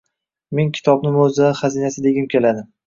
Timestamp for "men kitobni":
0.59-1.13